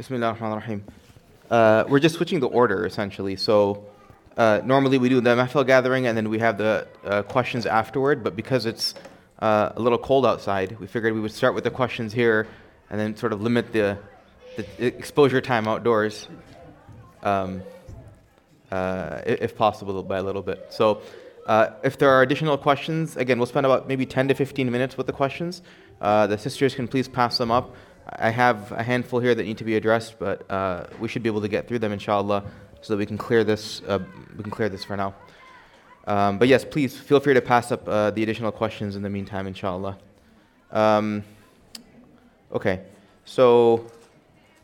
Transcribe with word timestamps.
Bismillah 0.00 0.28
ar-Rahman 0.28 0.52
ar-Rahim. 0.52 0.84
Uh, 1.50 1.84
we're 1.86 2.00
just 2.00 2.14
switching 2.14 2.40
the 2.40 2.46
order 2.46 2.86
essentially. 2.86 3.36
So 3.36 3.84
uh, 4.34 4.62
normally 4.64 4.96
we 4.96 5.10
do 5.10 5.20
the 5.20 5.36
Mehfil 5.36 5.66
gathering 5.66 6.06
and 6.06 6.16
then 6.16 6.30
we 6.30 6.38
have 6.38 6.56
the 6.56 6.88
uh, 7.04 7.20
questions 7.24 7.66
afterward. 7.66 8.24
But 8.24 8.34
because 8.34 8.64
it's 8.64 8.94
uh, 9.40 9.72
a 9.76 9.78
little 9.78 9.98
cold 9.98 10.24
outside, 10.24 10.80
we 10.80 10.86
figured 10.86 11.12
we 11.12 11.20
would 11.20 11.32
start 11.32 11.54
with 11.54 11.64
the 11.64 11.70
questions 11.70 12.14
here 12.14 12.48
and 12.88 12.98
then 12.98 13.14
sort 13.14 13.34
of 13.34 13.42
limit 13.42 13.74
the, 13.74 13.98
the 14.56 14.86
exposure 14.86 15.42
time 15.42 15.68
outdoors, 15.68 16.28
um, 17.22 17.60
uh, 18.72 19.20
if 19.26 19.54
possible, 19.54 20.02
by 20.02 20.16
a 20.16 20.22
little 20.22 20.42
bit. 20.42 20.68
So. 20.70 21.02
Uh, 21.46 21.72
if 21.82 21.98
there 21.98 22.10
are 22.10 22.22
additional 22.22 22.56
questions, 22.56 23.16
again, 23.16 23.38
we'll 23.38 23.46
spend 23.46 23.66
about 23.66 23.88
maybe 23.88 24.06
10 24.06 24.28
to 24.28 24.34
15 24.34 24.70
minutes 24.70 24.96
with 24.96 25.06
the 25.06 25.12
questions. 25.12 25.62
The 25.98 26.36
sisters 26.36 26.74
can 26.76 26.86
please 26.86 27.08
pass 27.08 27.38
them 27.38 27.50
up. 27.50 27.74
I 28.18 28.30
have 28.30 28.72
a 28.72 28.82
handful 28.82 29.20
here 29.20 29.34
that 29.34 29.44
need 29.44 29.58
to 29.58 29.64
be 29.64 29.76
addressed, 29.76 30.18
but 30.18 30.50
uh, 30.50 30.86
we 30.98 31.06
should 31.06 31.22
be 31.22 31.28
able 31.28 31.42
to 31.42 31.48
get 31.48 31.68
through 31.68 31.78
them, 31.78 31.92
inshallah, 31.92 32.44
so 32.80 32.92
that 32.92 32.98
we 32.98 33.06
can 33.06 33.16
clear 33.16 33.44
this. 33.44 33.82
Uh, 33.86 34.00
we 34.36 34.42
can 34.42 34.50
clear 34.50 34.68
this 34.68 34.84
for 34.84 34.96
now. 34.96 35.14
Um, 36.06 36.38
but 36.38 36.48
yes, 36.48 36.64
please 36.64 36.98
feel 36.98 37.20
free 37.20 37.34
to 37.34 37.40
pass 37.40 37.70
up 37.70 37.88
uh, 37.88 38.10
the 38.10 38.22
additional 38.22 38.50
questions 38.50 38.96
in 38.96 39.02
the 39.02 39.10
meantime, 39.10 39.46
inshallah. 39.46 39.96
Um, 40.72 41.22
okay, 42.52 42.80
so 43.24 43.86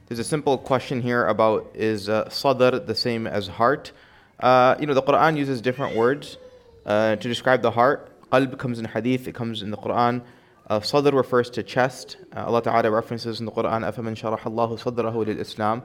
there's 0.09 0.19
a 0.19 0.25
simple 0.25 0.59
question 0.59 1.01
here 1.01 1.27
about 1.27 1.71
is 1.75 2.09
uh, 2.09 2.29
sadr 2.29 2.79
the 2.79 2.95
same 2.95 3.27
as 3.27 3.47
heart? 3.47 3.93
Uh, 4.41 4.75
you 4.81 4.87
know, 4.87 4.95
the 4.95 5.03
Quran 5.03 5.37
uses 5.37 5.61
different 5.61 5.97
words 5.97 6.39
uh, 6.85 7.17
to 7.17 7.29
describe 7.29 7.63
the 7.63 7.71
heart. 7.71 8.11
Qalb 8.33 8.59
comes 8.59 8.81
in 8.81 8.87
hadith, 8.87 9.29
it 9.29 9.35
comes 9.35 9.63
in 9.63 9.71
the 9.71 9.77
Quran. 9.77 10.23
Uh, 10.68 10.80
sadr 10.80 11.16
refers 11.16 11.50
to 11.50 11.64
chest. 11.64 12.18
Uh, 12.36 12.46
Allah 12.46 12.62
Ta'ala 12.62 12.90
references 12.90 13.40
in 13.40 13.46
the 13.46 13.52
Quran, 13.52 13.84
أَفَمَنْ 13.84 14.16
شَرَحَ 14.16 14.40
اللَّهُ 14.40 14.80
صَدْرَهُ 14.80 15.26
لِلْإِسْلَامِ 15.26 15.84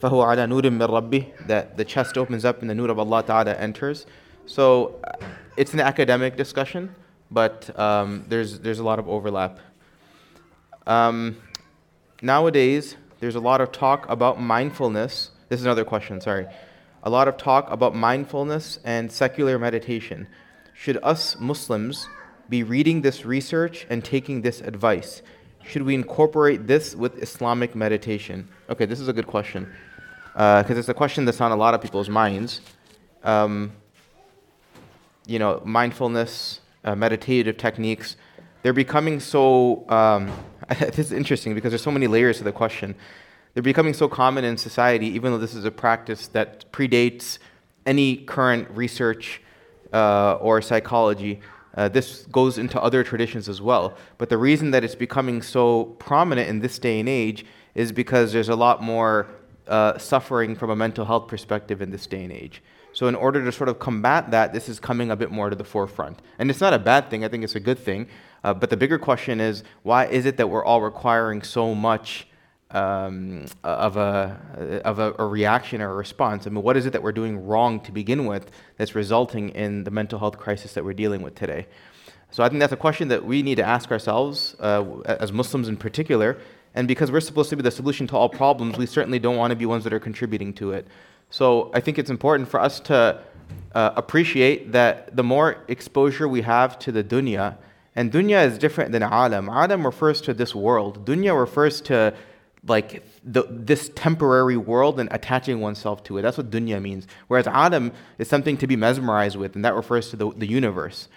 فَهُوَ 0.00 0.24
عَلَى 0.24 0.48
نُورٍ 0.48 0.62
مِّن 0.62 0.88
رَبِّهِ 0.88 1.46
That 1.46 1.76
the 1.76 1.84
chest 1.84 2.16
opens 2.16 2.44
up 2.44 2.60
and 2.60 2.70
the 2.70 2.74
nur 2.74 2.90
of 2.90 2.98
Allah 2.98 3.22
Ta'ala 3.22 3.54
enters. 3.54 4.06
So 4.46 5.00
uh, 5.04 5.24
it's 5.56 5.74
an 5.74 5.80
academic 5.80 6.36
discussion, 6.36 6.94
but 7.30 7.78
um, 7.78 8.24
there's, 8.28 8.60
there's 8.60 8.78
a 8.78 8.84
lot 8.84 8.98
of 8.98 9.08
overlap. 9.08 9.60
Um, 10.86 11.36
nowadays, 12.20 12.96
there's 13.20 13.36
a 13.36 13.40
lot 13.40 13.60
of 13.60 13.70
talk 13.70 14.08
about 14.08 14.40
mindfulness. 14.40 15.30
This 15.48 15.60
is 15.60 15.66
another 15.66 15.84
question, 15.84 16.20
sorry. 16.20 16.46
A 17.04 17.10
lot 17.10 17.28
of 17.28 17.36
talk 17.36 17.70
about 17.70 17.94
mindfulness 17.94 18.78
and 18.84 19.12
secular 19.12 19.58
meditation 19.58 20.26
should 20.77 20.99
us 21.01 21.39
Muslims 21.39 22.07
be 22.49 22.61
reading 22.61 23.01
this 23.01 23.25
research 23.25 23.87
and 23.89 24.05
taking 24.05 24.43
this 24.43 24.61
advice? 24.61 25.23
Should 25.65 25.81
we 25.81 25.95
incorporate 25.95 26.67
this 26.67 26.95
with 26.95 27.21
Islamic 27.21 27.75
meditation? 27.75 28.47
Okay, 28.69 28.85
this 28.85 28.99
is 28.99 29.07
a 29.07 29.13
good 29.13 29.25
question 29.25 29.73
because 30.33 30.71
uh, 30.71 30.75
it's 30.77 30.87
a 30.87 30.93
question 30.93 31.25
that's 31.25 31.41
on 31.41 31.51
a 31.51 31.55
lot 31.55 31.73
of 31.73 31.81
people's 31.81 32.09
minds. 32.09 32.61
Um, 33.23 33.71
you 35.25 35.39
know, 35.39 35.63
mindfulness, 35.65 36.61
uh, 36.83 36.95
meditative 36.95 37.57
techniques, 37.57 38.15
they're 38.61 38.71
becoming 38.71 39.19
so. 39.19 39.83
Um, 39.89 40.31
this 40.79 40.99
is 40.99 41.11
interesting 41.11 41.55
because 41.55 41.71
there's 41.71 41.81
so 41.81 41.91
many 41.91 42.05
layers 42.05 42.37
to 42.37 42.43
the 42.43 42.51
question. 42.51 42.93
They're 43.55 43.63
becoming 43.63 43.95
so 43.95 44.07
common 44.07 44.43
in 44.43 44.57
society, 44.57 45.07
even 45.07 45.31
though 45.31 45.39
this 45.39 45.55
is 45.55 45.65
a 45.65 45.71
practice 45.71 46.27
that 46.27 46.71
predates 46.71 47.39
any 47.87 48.17
current 48.17 48.69
research 48.69 49.41
uh, 49.93 50.33
or 50.35 50.61
psychology. 50.61 51.39
Uh, 51.75 51.87
this 51.87 52.25
goes 52.31 52.57
into 52.57 52.81
other 52.81 53.03
traditions 53.03 53.47
as 53.47 53.61
well. 53.61 53.95
But 54.17 54.29
the 54.29 54.37
reason 54.37 54.71
that 54.71 54.83
it's 54.83 54.95
becoming 54.95 55.41
so 55.41 55.85
prominent 55.99 56.49
in 56.49 56.59
this 56.59 56.79
day 56.79 56.99
and 56.99 57.07
age 57.07 57.45
is 57.75 57.91
because 57.91 58.33
there's 58.33 58.49
a 58.49 58.55
lot 58.55 58.81
more 58.81 59.27
uh, 59.67 59.97
suffering 59.97 60.55
from 60.55 60.69
a 60.69 60.75
mental 60.75 61.05
health 61.05 61.27
perspective 61.27 61.81
in 61.81 61.91
this 61.91 62.07
day 62.07 62.23
and 62.23 62.33
age. 62.33 62.63
So, 62.93 63.07
in 63.07 63.13
order 63.13 63.43
to 63.43 63.51
sort 63.51 63.69
of 63.69 63.77
combat 63.77 64.31
that, 64.31 64.53
this 64.53 64.67
is 64.67 64.79
coming 64.79 65.11
a 65.11 65.15
bit 65.15 65.29
more 65.29 65.51
to 65.51 65.55
the 65.55 65.63
forefront. 65.63 66.19
And 66.39 66.49
it's 66.49 66.61
not 66.61 66.73
a 66.73 66.79
bad 66.79 67.11
thing, 67.11 67.23
I 67.23 67.27
think 67.27 67.43
it's 67.43 67.55
a 67.55 67.59
good 67.59 67.77
thing. 67.77 68.07
Uh, 68.43 68.53
but 68.53 68.69
the 68.69 68.77
bigger 68.77 68.97
question 68.97 69.39
is 69.39 69.63
why 69.83 70.07
is 70.07 70.25
it 70.25 70.37
that 70.37 70.49
we're 70.49 70.65
all 70.65 70.81
requiring 70.81 71.43
so 71.43 71.75
much 71.75 72.27
um, 72.71 73.45
of, 73.63 73.95
a, 73.97 74.81
of 74.83 74.99
a, 74.99 75.13
a, 75.19 75.25
reaction 75.25 75.81
or 75.81 75.91
a 75.91 75.95
response. 75.95 76.45
I 76.45 76.49
mean, 76.49 76.63
what 76.63 76.75
is 76.75 76.85
it 76.85 76.91
that 76.91 77.01
we're 77.01 77.13
doing 77.13 77.45
wrong 77.45 77.79
to 77.81 77.91
begin 77.91 78.25
with 78.25 78.51
that's 78.75 78.93
resulting 78.93 79.49
in 79.49 79.85
the 79.85 79.91
mental 79.91 80.19
health 80.19 80.37
crisis 80.37 80.73
that 80.73 80.83
we're 80.83 80.93
dealing 80.93 81.21
with 81.21 81.35
today? 81.35 81.67
So 82.29 82.43
I 82.43 82.49
think 82.49 82.59
that's 82.59 82.73
a 82.73 82.77
question 82.77 83.07
that 83.07 83.23
we 83.23 83.41
need 83.41 83.55
to 83.55 83.63
ask 83.63 83.89
ourselves, 83.89 84.55
uh, 84.59 84.99
as 85.05 85.31
Muslims 85.31 85.69
in 85.69 85.77
particular. 85.77 86.37
And 86.75 86.87
because 86.87 87.09
we're 87.09 87.21
supposed 87.21 87.49
to 87.51 87.55
be 87.55 87.63
the 87.63 87.71
solution 87.71 88.05
to 88.07 88.17
all 88.17 88.27
problems, 88.27 88.77
we 88.77 88.85
certainly 88.85 89.17
don't 89.17 89.37
want 89.37 89.51
to 89.51 89.55
be 89.55 89.65
ones 89.65 89.85
that 89.85 89.93
are 89.93 89.99
contributing 89.99 90.53
to 90.55 90.73
it. 90.73 90.87
So 91.29 91.71
I 91.73 91.79
think 91.79 91.97
it's 91.97 92.09
important 92.09 92.49
for 92.49 92.59
us 92.59 92.79
to 92.81 93.21
uh, 93.73 93.91
appreciate 93.95 94.73
that 94.73 95.15
the 95.15 95.23
more 95.23 95.63
exposure 95.69 96.27
we 96.27 96.41
have 96.41 96.77
to 96.79 96.91
the 96.91 97.03
dunya, 97.03 97.57
and 97.95 98.11
dunya 98.11 98.45
is 98.45 98.57
different 98.57 98.91
than 98.91 99.03
alam. 99.03 99.49
Alam 99.49 99.85
refers 99.85 100.21
to 100.21 100.33
this 100.33 100.53
world. 100.53 101.05
Dunya 101.05 101.37
refers 101.37 101.81
to 101.81 102.13
like 102.67 103.03
the, 103.23 103.43
this 103.49 103.89
temporary 103.95 104.57
world 104.57 104.99
and 104.99 105.09
attaching 105.11 105.59
oneself 105.59 106.03
to 106.03 106.17
it. 106.17 106.21
That's 106.21 106.37
what 106.37 106.49
dunya 106.49 106.81
means. 106.81 107.07
Whereas 107.27 107.47
alam 107.47 107.91
is 108.17 108.27
something 108.27 108.57
to 108.57 108.67
be 108.67 108.75
mesmerized 108.75 109.35
with, 109.35 109.55
and 109.55 109.63
that 109.65 109.75
refers 109.75 110.09
to 110.11 110.15
the, 110.15 110.31
the 110.31 110.47
universe. 110.47 111.07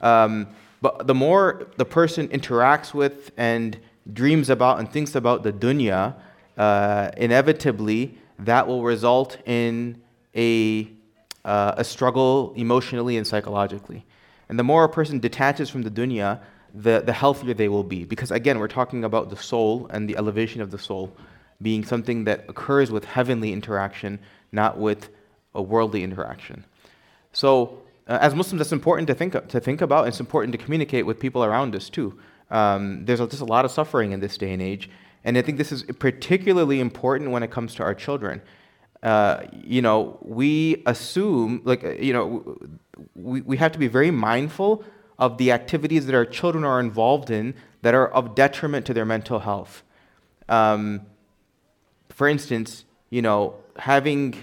Um, 0.00 0.48
but 0.80 1.06
the 1.06 1.14
more 1.14 1.66
the 1.76 1.84
person 1.84 2.28
interacts 2.28 2.92
with 2.92 3.30
and 3.36 3.78
dreams 4.12 4.50
about 4.50 4.78
and 4.78 4.90
thinks 4.90 5.14
about 5.14 5.42
the 5.42 5.52
dunya, 5.52 6.14
uh, 6.58 7.10
inevitably 7.16 8.18
that 8.38 8.66
will 8.66 8.82
result 8.82 9.38
in 9.46 10.00
a, 10.36 10.88
uh, 11.44 11.74
a 11.76 11.84
struggle 11.84 12.52
emotionally 12.56 13.16
and 13.16 13.26
psychologically. 13.26 14.04
And 14.48 14.58
the 14.58 14.64
more 14.64 14.84
a 14.84 14.88
person 14.88 15.20
detaches 15.20 15.70
from 15.70 15.82
the 15.82 15.90
dunya, 15.90 16.40
the, 16.74 17.00
the 17.00 17.12
healthier 17.12 17.54
they 17.54 17.68
will 17.68 17.84
be. 17.84 18.04
Because 18.04 18.30
again, 18.30 18.58
we're 18.58 18.68
talking 18.68 19.04
about 19.04 19.30
the 19.30 19.36
soul 19.36 19.86
and 19.90 20.08
the 20.08 20.16
elevation 20.16 20.60
of 20.60 20.70
the 20.70 20.78
soul 20.78 21.12
being 21.62 21.84
something 21.84 22.24
that 22.24 22.44
occurs 22.48 22.90
with 22.90 23.04
heavenly 23.04 23.52
interaction, 23.52 24.18
not 24.52 24.76
with 24.76 25.08
a 25.54 25.62
worldly 25.62 26.02
interaction. 26.02 26.64
So, 27.32 27.78
uh, 28.06 28.18
as 28.20 28.34
Muslims, 28.34 28.58
that's 28.58 28.72
important 28.72 29.06
to 29.08 29.14
think, 29.14 29.48
to 29.48 29.60
think 29.60 29.80
about. 29.80 30.08
It's 30.08 30.20
important 30.20 30.52
to 30.52 30.58
communicate 30.58 31.06
with 31.06 31.18
people 31.18 31.44
around 31.44 31.74
us 31.74 31.88
too. 31.88 32.18
Um, 32.50 33.04
there's 33.06 33.20
just 33.20 33.40
a 33.40 33.46
lot 33.46 33.64
of 33.64 33.70
suffering 33.70 34.12
in 34.12 34.20
this 34.20 34.36
day 34.36 34.52
and 34.52 34.60
age. 34.60 34.90
And 35.24 35.38
I 35.38 35.42
think 35.42 35.56
this 35.56 35.72
is 35.72 35.84
particularly 35.98 36.80
important 36.80 37.30
when 37.30 37.42
it 37.42 37.50
comes 37.50 37.74
to 37.76 37.82
our 37.82 37.94
children. 37.94 38.42
Uh, 39.02 39.44
you 39.52 39.80
know, 39.80 40.18
we 40.22 40.82
assume, 40.86 41.62
like, 41.64 41.82
you 42.00 42.12
know, 42.12 42.58
we, 43.14 43.40
we 43.40 43.56
have 43.56 43.72
to 43.72 43.78
be 43.78 43.86
very 43.86 44.10
mindful 44.10 44.84
of 45.18 45.38
the 45.38 45.52
activities 45.52 46.06
that 46.06 46.14
our 46.14 46.24
children 46.24 46.64
are 46.64 46.80
involved 46.80 47.30
in 47.30 47.54
that 47.82 47.94
are 47.94 48.08
of 48.08 48.34
detriment 48.34 48.86
to 48.86 48.94
their 48.94 49.04
mental 49.04 49.40
health. 49.40 49.82
Um, 50.48 51.02
for 52.08 52.28
instance, 52.28 52.84
you 53.10 53.22
know, 53.22 53.54
having 53.76 54.34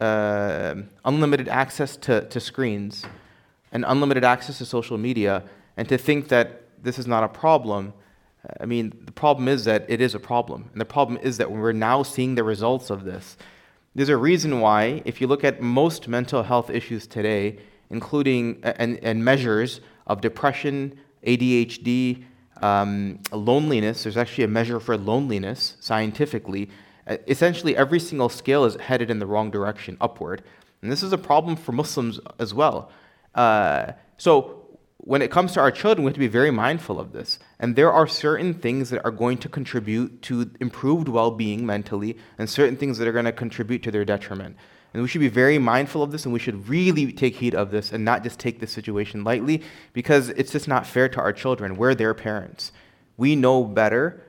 uh, 0.00 0.74
unlimited 1.04 1.48
access 1.48 1.96
to, 1.96 2.28
to 2.28 2.40
screens 2.40 3.04
and 3.72 3.84
unlimited 3.86 4.24
access 4.24 4.58
to 4.58 4.64
social 4.64 4.96
media, 4.96 5.42
and 5.76 5.88
to 5.88 5.98
think 5.98 6.28
that 6.28 6.62
this 6.82 6.98
is 6.98 7.06
not 7.06 7.22
a 7.22 7.28
problem. 7.28 7.92
I 8.60 8.66
mean, 8.66 8.92
the 9.04 9.12
problem 9.12 9.46
is 9.48 9.64
that 9.64 9.84
it 9.88 10.00
is 10.00 10.14
a 10.14 10.18
problem. 10.18 10.70
And 10.72 10.80
the 10.80 10.86
problem 10.86 11.18
is 11.22 11.36
that 11.36 11.50
we're 11.50 11.72
now 11.72 12.02
seeing 12.02 12.34
the 12.34 12.44
results 12.44 12.88
of 12.88 13.04
this. 13.04 13.36
There's 13.94 14.08
a 14.08 14.16
reason 14.16 14.60
why, 14.60 15.02
if 15.04 15.20
you 15.20 15.26
look 15.26 15.44
at 15.44 15.60
most 15.60 16.08
mental 16.08 16.44
health 16.44 16.70
issues 16.70 17.06
today, 17.06 17.58
including 17.90 18.60
and, 18.62 18.98
and 19.02 19.24
measures 19.24 19.80
of 20.06 20.20
depression, 20.20 20.98
ADHD, 21.26 22.24
um, 22.62 23.20
loneliness. 23.32 24.02
There's 24.02 24.16
actually 24.16 24.44
a 24.44 24.48
measure 24.48 24.80
for 24.80 24.96
loneliness 24.96 25.76
scientifically. 25.80 26.70
Uh, 27.06 27.16
essentially, 27.26 27.76
every 27.76 28.00
single 28.00 28.28
scale 28.28 28.64
is 28.64 28.76
headed 28.76 29.10
in 29.10 29.18
the 29.18 29.26
wrong 29.26 29.50
direction, 29.50 29.96
upward. 30.00 30.42
And 30.82 30.92
this 30.92 31.02
is 31.02 31.12
a 31.12 31.18
problem 31.18 31.56
for 31.56 31.72
Muslims 31.72 32.20
as 32.38 32.54
well. 32.54 32.90
Uh, 33.34 33.92
so, 34.16 34.57
when 35.08 35.22
it 35.22 35.30
comes 35.30 35.52
to 35.52 35.60
our 35.60 35.70
children, 35.70 36.04
we 36.04 36.10
have 36.10 36.16
to 36.16 36.20
be 36.20 36.26
very 36.26 36.50
mindful 36.50 37.00
of 37.00 37.12
this. 37.12 37.38
And 37.58 37.76
there 37.76 37.90
are 37.90 38.06
certain 38.06 38.52
things 38.52 38.90
that 38.90 39.02
are 39.06 39.10
going 39.10 39.38
to 39.38 39.48
contribute 39.48 40.20
to 40.20 40.50
improved 40.60 41.08
well 41.08 41.30
being 41.30 41.64
mentally, 41.64 42.18
and 42.36 42.50
certain 42.50 42.76
things 42.76 42.98
that 42.98 43.08
are 43.08 43.12
going 43.12 43.24
to 43.24 43.32
contribute 43.32 43.82
to 43.84 43.90
their 43.90 44.04
detriment. 44.04 44.58
And 44.92 45.00
we 45.00 45.08
should 45.08 45.22
be 45.22 45.28
very 45.28 45.56
mindful 45.56 46.02
of 46.02 46.12
this 46.12 46.26
and 46.26 46.32
we 46.34 46.38
should 46.38 46.68
really 46.68 47.10
take 47.10 47.36
heed 47.36 47.54
of 47.54 47.70
this 47.70 47.90
and 47.90 48.04
not 48.04 48.22
just 48.22 48.38
take 48.38 48.60
this 48.60 48.70
situation 48.70 49.24
lightly 49.24 49.62
because 49.94 50.28
it's 50.30 50.52
just 50.52 50.68
not 50.68 50.86
fair 50.86 51.08
to 51.08 51.20
our 51.20 51.32
children. 51.32 51.78
We're 51.78 51.94
their 51.94 52.12
parents. 52.12 52.70
We 53.16 53.34
know 53.34 53.64
better 53.64 54.22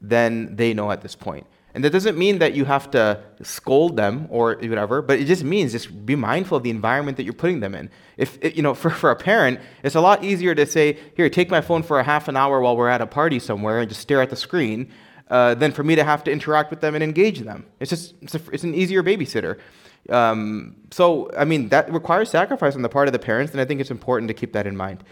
than 0.00 0.56
they 0.56 0.74
know 0.74 0.90
at 0.90 1.02
this 1.02 1.14
point. 1.14 1.46
And 1.74 1.82
that 1.82 1.90
doesn't 1.90 2.16
mean 2.16 2.38
that 2.38 2.54
you 2.54 2.64
have 2.66 2.88
to 2.92 3.20
scold 3.42 3.96
them 3.96 4.28
or 4.30 4.54
whatever, 4.54 5.02
but 5.02 5.18
it 5.18 5.24
just 5.24 5.42
means 5.42 5.72
just 5.72 6.06
be 6.06 6.14
mindful 6.14 6.56
of 6.56 6.62
the 6.62 6.70
environment 6.70 7.16
that 7.16 7.24
you're 7.24 7.32
putting 7.32 7.58
them 7.58 7.74
in. 7.74 7.90
If, 8.16 8.38
you 8.56 8.62
know, 8.62 8.74
for, 8.82 8.90
for 8.90 9.10
a 9.10 9.16
parent, 9.16 9.60
it's 9.82 9.96
a 9.96 10.00
lot 10.00 10.22
easier 10.22 10.54
to 10.54 10.66
say, 10.66 10.98
here, 11.16 11.28
take 11.28 11.50
my 11.50 11.60
phone 11.60 11.82
for 11.82 11.98
a 11.98 12.04
half 12.04 12.28
an 12.28 12.36
hour 12.36 12.60
while 12.60 12.76
we're 12.76 12.88
at 12.88 13.00
a 13.00 13.06
party 13.06 13.40
somewhere 13.40 13.80
and 13.80 13.88
just 13.88 14.00
stare 14.00 14.22
at 14.22 14.30
the 14.30 14.36
screen 14.36 14.88
uh, 15.28 15.54
than 15.54 15.72
for 15.72 15.82
me 15.82 15.96
to 15.96 16.04
have 16.04 16.22
to 16.24 16.30
interact 16.30 16.70
with 16.70 16.80
them 16.80 16.94
and 16.94 17.02
engage 17.02 17.40
them. 17.40 17.66
It's 17.80 17.90
just, 17.90 18.14
it's, 18.22 18.36
a, 18.36 18.40
it's 18.52 18.62
an 18.62 18.74
easier 18.74 19.02
babysitter. 19.02 19.58
Um, 20.10 20.76
so, 20.92 21.30
I 21.36 21.44
mean, 21.44 21.70
that 21.70 21.92
requires 21.92 22.30
sacrifice 22.30 22.76
on 22.76 22.82
the 22.82 22.88
part 22.88 23.08
of 23.08 23.12
the 23.12 23.18
parents, 23.18 23.52
and 23.52 23.60
I 23.60 23.64
think 23.64 23.80
it's 23.80 23.90
important 23.90 24.28
to 24.28 24.34
keep 24.34 24.52
that 24.52 24.66
in 24.66 24.76
mind. 24.76 25.02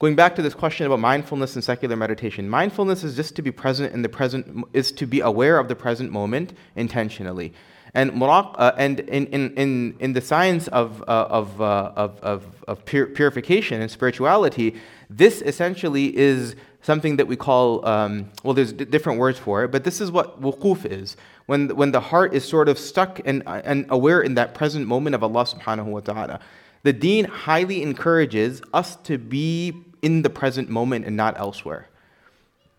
Going 0.00 0.16
back 0.16 0.34
to 0.36 0.42
this 0.42 0.54
question 0.54 0.86
about 0.86 0.98
mindfulness 0.98 1.54
and 1.54 1.62
secular 1.62 1.94
meditation, 1.94 2.48
mindfulness 2.48 3.04
is 3.04 3.14
just 3.14 3.36
to 3.36 3.42
be 3.42 3.52
present 3.52 3.94
in 3.94 4.02
the 4.02 4.08
present, 4.08 4.64
is 4.72 4.90
to 4.92 5.06
be 5.06 5.20
aware 5.20 5.58
of 5.58 5.68
the 5.68 5.76
present 5.76 6.10
moment 6.10 6.52
intentionally. 6.74 7.52
And, 7.94 8.10
muraq, 8.10 8.56
uh, 8.58 8.72
and 8.76 9.00
in, 9.00 9.26
in, 9.28 9.54
in, 9.54 9.96
in 10.00 10.12
the 10.14 10.20
science 10.20 10.66
of, 10.68 11.00
uh, 11.02 11.28
of, 11.30 11.60
uh, 11.60 11.92
of, 11.94 12.18
of, 12.22 12.64
of 12.66 12.84
pur- 12.84 13.06
purification 13.06 13.80
and 13.80 13.88
spirituality, 13.88 14.74
this 15.08 15.42
essentially 15.42 16.16
is 16.16 16.56
something 16.82 17.14
that 17.16 17.28
we 17.28 17.36
call, 17.36 17.86
um, 17.86 18.28
well, 18.42 18.52
there's 18.52 18.72
d- 18.72 18.84
different 18.84 19.20
words 19.20 19.38
for 19.38 19.62
it, 19.62 19.70
but 19.70 19.84
this 19.84 20.00
is 20.00 20.10
what 20.10 20.42
wuquf 20.42 20.84
is. 20.84 21.16
When, 21.46 21.68
when 21.76 21.92
the 21.92 22.00
heart 22.00 22.34
is 22.34 22.44
sort 22.44 22.68
of 22.68 22.80
stuck 22.80 23.20
and, 23.24 23.44
and 23.46 23.86
aware 23.90 24.20
in 24.20 24.34
that 24.34 24.54
present 24.54 24.88
moment 24.88 25.14
of 25.14 25.22
Allah 25.22 25.44
subhanahu 25.44 25.84
wa 25.84 26.00
ta'ala. 26.00 26.40
The 26.84 26.92
deen 26.92 27.24
highly 27.24 27.82
encourages 27.82 28.62
us 28.72 28.96
to 29.04 29.18
be 29.18 29.74
in 30.02 30.22
the 30.22 30.30
present 30.30 30.68
moment 30.68 31.06
and 31.06 31.16
not 31.16 31.38
elsewhere. 31.38 31.88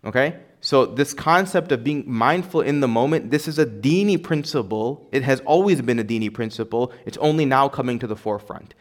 Okay? 0.04 0.36
So, 0.60 0.86
this 0.86 1.12
concept 1.12 1.70
of 1.72 1.84
being 1.84 2.04
mindful 2.06 2.60
in 2.60 2.80
the 2.80 2.88
moment, 2.88 3.30
this 3.30 3.46
is 3.46 3.58
a 3.58 3.66
dini 3.66 4.20
principle. 4.20 5.06
It 5.12 5.22
has 5.22 5.40
always 5.40 5.82
been 5.82 5.98
a 5.98 6.04
dini 6.04 6.32
principle. 6.32 6.92
It's 7.04 7.18
only 7.18 7.44
now 7.44 7.68
coming 7.68 7.98
to 7.98 8.06
the 8.06 8.16
forefront. 8.16 8.74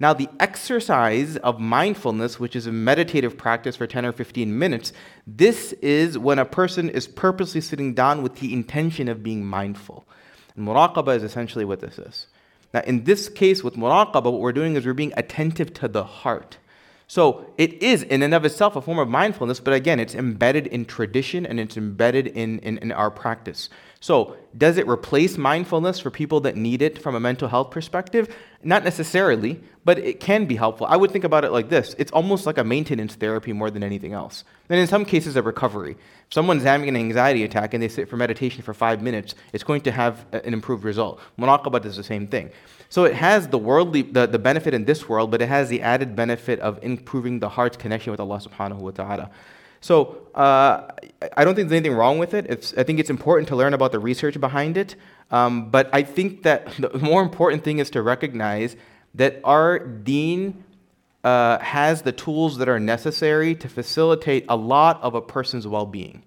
Now, 0.00 0.14
the 0.14 0.30
exercise 0.40 1.36
of 1.36 1.60
mindfulness, 1.60 2.40
which 2.40 2.56
is 2.56 2.66
a 2.66 2.72
meditative 2.72 3.36
practice 3.36 3.76
for 3.76 3.86
10 3.86 4.06
or 4.06 4.12
15 4.12 4.58
minutes, 4.58 4.94
this 5.26 5.72
is 5.74 6.16
when 6.16 6.38
a 6.38 6.46
person 6.46 6.88
is 6.88 7.06
purposely 7.06 7.60
sitting 7.60 7.92
down 7.92 8.22
with 8.22 8.36
the 8.36 8.54
intention 8.54 9.08
of 9.08 9.22
being 9.22 9.44
mindful. 9.44 10.06
And 10.56 10.66
muraqabah 10.66 11.16
is 11.16 11.22
essentially 11.22 11.66
what 11.66 11.80
this 11.80 11.98
is. 11.98 12.26
Now, 12.72 12.82
in 12.86 13.04
this 13.04 13.28
case 13.28 13.64
with 13.64 13.74
muraqabah, 13.74 14.24
what 14.24 14.40
we're 14.40 14.52
doing 14.52 14.76
is 14.76 14.86
we're 14.86 14.94
being 14.94 15.12
attentive 15.16 15.74
to 15.74 15.88
the 15.88 16.04
heart. 16.04 16.58
So 17.10 17.44
it 17.58 17.82
is 17.82 18.04
in 18.04 18.22
and 18.22 18.32
of 18.32 18.44
itself 18.44 18.76
a 18.76 18.80
form 18.80 19.00
of 19.00 19.08
mindfulness, 19.08 19.58
but 19.58 19.74
again, 19.74 19.98
it's 19.98 20.14
embedded 20.14 20.68
in 20.68 20.84
tradition 20.84 21.44
and 21.44 21.58
it's 21.58 21.76
embedded 21.76 22.28
in, 22.28 22.60
in, 22.60 22.78
in, 22.78 22.92
our 22.92 23.10
practice. 23.10 23.68
So 23.98 24.36
does 24.56 24.78
it 24.78 24.86
replace 24.86 25.36
mindfulness 25.36 25.98
for 25.98 26.12
people 26.12 26.38
that 26.42 26.54
need 26.54 26.82
it 26.82 27.02
from 27.02 27.16
a 27.16 27.20
mental 27.20 27.48
health 27.48 27.72
perspective? 27.72 28.32
Not 28.62 28.84
necessarily, 28.84 29.60
but 29.84 29.98
it 29.98 30.20
can 30.20 30.44
be 30.46 30.54
helpful. 30.54 30.86
I 30.88 30.96
would 30.96 31.10
think 31.10 31.24
about 31.24 31.44
it 31.44 31.50
like 31.50 31.68
this 31.68 31.96
it's 31.98 32.12
almost 32.12 32.46
like 32.46 32.58
a 32.58 32.64
maintenance 32.64 33.16
therapy 33.16 33.52
more 33.52 33.72
than 33.72 33.82
anything 33.82 34.12
else. 34.12 34.44
And 34.68 34.78
in 34.78 34.86
some 34.86 35.04
cases, 35.04 35.34
a 35.34 35.42
recovery. 35.42 35.96
If 36.28 36.32
someone's 36.32 36.62
having 36.62 36.88
an 36.88 36.96
anxiety 36.96 37.42
attack 37.42 37.74
and 37.74 37.82
they 37.82 37.88
sit 37.88 38.08
for 38.08 38.18
meditation 38.18 38.62
for 38.62 38.72
five 38.72 39.02
minutes, 39.02 39.34
it's 39.52 39.64
going 39.64 39.80
to 39.80 39.90
have 39.90 40.26
an 40.32 40.54
improved 40.54 40.84
result. 40.84 41.18
Muraqabah 41.40 41.82
does 41.82 41.96
the 41.96 42.04
same 42.04 42.28
thing. 42.28 42.52
So 42.90 43.04
it 43.04 43.14
has 43.14 43.48
the 43.48 43.58
worldly, 43.58 44.02
the, 44.02 44.26
the 44.26 44.38
benefit 44.38 44.74
in 44.74 44.84
this 44.84 45.08
world, 45.08 45.30
but 45.30 45.40
it 45.40 45.48
has 45.48 45.68
the 45.68 45.80
added 45.80 46.16
benefit 46.16 46.58
of 46.58 46.78
improving 46.82 47.38
the 47.38 47.48
heart's 47.48 47.76
connection 47.76 48.10
with 48.10 48.18
Allah 48.18 48.40
subhanahu 48.40 48.78
wa 48.78 48.90
ta'ala. 48.90 49.30
So 49.80 50.26
uh, 50.34 50.88
I 51.36 51.44
don't 51.44 51.54
think 51.54 51.68
there's 51.68 51.78
anything 51.78 51.96
wrong 51.96 52.18
with 52.18 52.34
it. 52.34 52.46
It's, 52.48 52.74
I 52.76 52.82
think 52.82 52.98
it's 52.98 53.08
important 53.08 53.48
to 53.48 53.56
learn 53.56 53.74
about 53.74 53.92
the 53.92 54.00
research 54.00 54.38
behind 54.40 54.76
it. 54.76 54.96
Um, 55.30 55.70
but 55.70 55.88
I 55.92 56.02
think 56.02 56.42
that 56.42 56.66
the 56.78 56.98
more 56.98 57.22
important 57.22 57.62
thing 57.62 57.78
is 57.78 57.90
to 57.90 58.02
recognize 58.02 58.76
that 59.14 59.40
our 59.44 59.78
deen 59.78 60.64
uh, 61.22 61.58
has 61.58 62.02
the 62.02 62.12
tools 62.12 62.58
that 62.58 62.68
are 62.68 62.80
necessary 62.80 63.54
to 63.54 63.68
facilitate 63.68 64.44
a 64.48 64.56
lot 64.56 65.00
of 65.00 65.14
a 65.14 65.20
person's 65.20 65.66
well 65.66 65.86
being. 65.86 66.24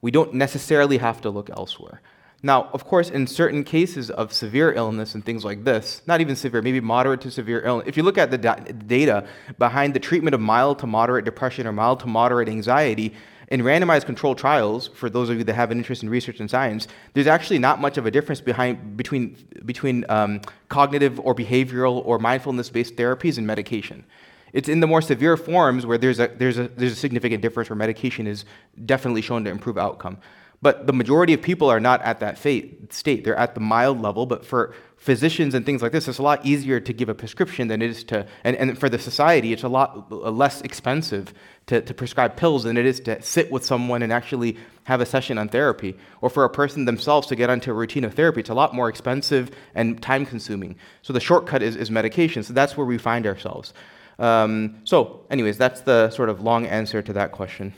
We 0.00 0.10
don't 0.12 0.34
necessarily 0.34 0.98
have 0.98 1.20
to 1.22 1.30
look 1.30 1.50
elsewhere. 1.50 2.00
Now, 2.42 2.68
of 2.72 2.84
course, 2.84 3.08
in 3.10 3.26
certain 3.26 3.64
cases 3.64 4.10
of 4.10 4.32
severe 4.32 4.72
illness 4.72 5.14
and 5.14 5.24
things 5.24 5.44
like 5.44 5.64
this, 5.64 6.02
not 6.06 6.20
even 6.20 6.36
severe, 6.36 6.62
maybe 6.62 6.80
moderate 6.80 7.22
to 7.22 7.30
severe 7.30 7.62
illness, 7.64 7.88
if 7.88 7.96
you 7.96 8.02
look 8.02 8.18
at 8.18 8.30
the 8.30 8.38
da- 8.38 8.60
data 8.86 9.26
behind 9.58 9.94
the 9.94 10.00
treatment 10.00 10.34
of 10.34 10.40
mild 10.40 10.78
to 10.80 10.86
moderate 10.86 11.24
depression 11.24 11.66
or 11.66 11.72
mild 11.72 12.00
to 12.00 12.06
moderate 12.06 12.48
anxiety, 12.48 13.14
in 13.48 13.60
randomized 13.60 14.06
controlled 14.06 14.38
trials, 14.38 14.88
for 14.88 15.08
those 15.08 15.30
of 15.30 15.38
you 15.38 15.44
that 15.44 15.54
have 15.54 15.70
an 15.70 15.78
interest 15.78 16.02
in 16.02 16.10
research 16.10 16.40
and 16.40 16.50
science, 16.50 16.88
there's 17.14 17.28
actually 17.28 17.58
not 17.58 17.80
much 17.80 17.96
of 17.96 18.04
a 18.04 18.10
difference 18.10 18.40
behind, 18.40 18.96
between, 18.96 19.36
between 19.64 20.04
um, 20.08 20.40
cognitive 20.68 21.20
or 21.20 21.34
behavioral 21.34 22.04
or 22.04 22.18
mindfulness 22.18 22.70
based 22.70 22.96
therapies 22.96 23.38
and 23.38 23.46
medication. 23.46 24.04
It's 24.52 24.68
in 24.68 24.80
the 24.80 24.86
more 24.86 25.02
severe 25.02 25.36
forms 25.36 25.86
where 25.86 25.98
there's 25.98 26.18
a, 26.18 26.28
there's, 26.28 26.58
a, 26.58 26.68
there's 26.68 26.92
a 26.92 26.96
significant 26.96 27.42
difference 27.42 27.70
where 27.70 27.76
medication 27.76 28.26
is 28.26 28.44
definitely 28.84 29.22
shown 29.22 29.44
to 29.44 29.50
improve 29.50 29.78
outcome. 29.78 30.18
But 30.62 30.86
the 30.86 30.92
majority 30.92 31.34
of 31.34 31.42
people 31.42 31.68
are 31.68 31.80
not 31.80 32.02
at 32.02 32.20
that 32.20 32.38
state. 32.38 33.24
They're 33.24 33.36
at 33.36 33.54
the 33.54 33.60
mild 33.60 34.00
level. 34.00 34.26
But 34.26 34.44
for 34.44 34.74
physicians 34.96 35.54
and 35.54 35.66
things 35.66 35.82
like 35.82 35.92
this, 35.92 36.08
it's 36.08 36.18
a 36.18 36.22
lot 36.22 36.44
easier 36.44 36.80
to 36.80 36.92
give 36.92 37.08
a 37.08 37.14
prescription 37.14 37.68
than 37.68 37.82
it 37.82 37.90
is 37.90 38.04
to, 38.04 38.26
and, 38.42 38.56
and 38.56 38.78
for 38.78 38.88
the 38.88 38.98
society, 38.98 39.52
it's 39.52 39.62
a 39.62 39.68
lot 39.68 40.10
less 40.10 40.62
expensive 40.62 41.34
to, 41.66 41.80
to 41.82 41.94
prescribe 41.94 42.36
pills 42.36 42.64
than 42.64 42.76
it 42.76 42.86
is 42.86 43.00
to 43.00 43.20
sit 43.22 43.50
with 43.50 43.64
someone 43.64 44.02
and 44.02 44.12
actually 44.12 44.56
have 44.84 45.00
a 45.00 45.06
session 45.06 45.36
on 45.36 45.48
therapy. 45.48 45.96
Or 46.20 46.30
for 46.30 46.44
a 46.44 46.50
person 46.50 46.86
themselves 46.86 47.26
to 47.28 47.36
get 47.36 47.50
onto 47.50 47.70
a 47.70 47.74
routine 47.74 48.04
of 48.04 48.14
therapy, 48.14 48.40
it's 48.40 48.50
a 48.50 48.54
lot 48.54 48.74
more 48.74 48.88
expensive 48.88 49.50
and 49.74 50.00
time 50.02 50.24
consuming. 50.24 50.76
So 51.02 51.12
the 51.12 51.20
shortcut 51.20 51.62
is, 51.62 51.76
is 51.76 51.90
medication. 51.90 52.42
So 52.42 52.52
that's 52.52 52.76
where 52.76 52.86
we 52.86 52.98
find 52.98 53.26
ourselves. 53.26 53.74
Um, 54.18 54.80
so, 54.84 55.26
anyways, 55.30 55.58
that's 55.58 55.82
the 55.82 56.08
sort 56.10 56.30
of 56.30 56.40
long 56.40 56.66
answer 56.66 57.02
to 57.02 57.12
that 57.12 57.32
question. 57.32 57.74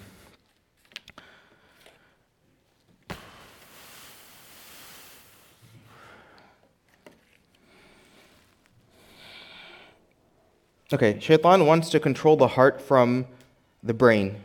Okay, 10.90 11.18
shaitan 11.20 11.66
wants 11.66 11.90
to 11.90 12.00
control 12.00 12.36
the 12.36 12.48
heart 12.48 12.80
from 12.80 13.26
the 13.82 13.92
brain 13.92 14.36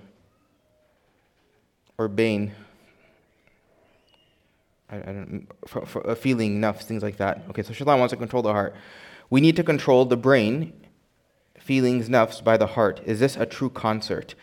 or 1.97 2.09
bane. 2.09 2.51
I, 4.89 4.97
I 4.97 4.99
don't 4.99 5.47
for, 5.65 5.85
for 5.85 6.01
a 6.01 6.17
feeling, 6.17 6.57
enough, 6.57 6.81
things 6.81 7.01
like 7.01 7.15
that. 7.17 7.43
Okay, 7.49 7.63
so 7.63 7.71
shaitan 7.71 7.97
wants 7.97 8.11
to 8.11 8.17
control 8.17 8.43
the 8.43 8.51
heart. 8.51 8.75
We 9.29 9.39
need 9.39 9.55
to 9.55 9.63
control 9.63 10.03
the 10.03 10.17
brain, 10.17 10.73
feelings, 11.59 12.09
nafs, 12.09 12.43
by 12.43 12.57
the 12.57 12.67
heart. 12.67 12.99
Is 13.05 13.21
this 13.21 13.37
a 13.37 13.45
true 13.45 13.69
concert? 13.69 14.35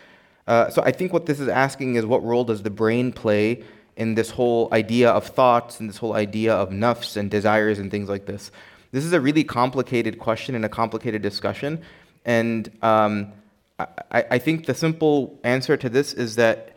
Uh, 0.47 0.71
so 0.71 0.83
I 0.83 0.93
think 0.93 1.13
what 1.13 1.27
this 1.27 1.39
is 1.39 1.49
asking 1.49 1.97
is 1.97 2.07
what 2.07 2.25
role 2.25 2.45
does 2.45 2.63
the 2.63 2.71
brain 2.71 3.13
play 3.13 3.63
in 3.97 4.15
this 4.15 4.31
whole 4.31 4.71
idea 4.73 5.11
of 5.11 5.27
thoughts 5.27 5.79
and 5.79 5.89
this 5.91 5.99
whole 5.99 6.15
idea 6.15 6.55
of 6.55 6.71
nafs 6.71 7.19
and 7.19 7.31
desires 7.31 7.79
and 7.79 7.91
things 7.91 8.09
like 8.09 8.25
this? 8.25 8.51
This 8.93 9.05
is 9.05 9.13
a 9.13 9.21
really 9.21 9.45
complicated 9.45 10.19
question 10.19 10.55
and 10.55 10.65
a 10.65 10.69
complicated 10.69 11.23
discussion. 11.23 11.81
And 12.25 12.71
um, 12.83 13.33
I, 13.79 14.25
I, 14.33 14.39
think 14.39 14.67
the 14.67 14.75
simple 14.75 15.39
answer 15.43 15.77
to 15.77 15.89
this 15.89 16.13
is 16.13 16.37
that, 16.37 16.77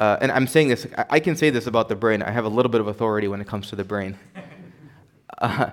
uh, 0.00 0.18
and 0.20 0.32
I'm 0.32 0.46
saying 0.46 0.68
this, 0.68 0.86
I, 1.08 1.20
can 1.20 1.36
say 1.36 1.50
this 1.50 1.66
about 1.66 1.88
the 1.88 1.94
brain. 1.94 2.22
I 2.22 2.30
have 2.30 2.44
a 2.44 2.48
little 2.48 2.70
bit 2.70 2.80
of 2.80 2.88
authority 2.88 3.28
when 3.28 3.40
it 3.40 3.46
comes 3.46 3.68
to 3.70 3.76
the 3.76 3.84
brain. 3.84 4.18
Uh, 5.38 5.70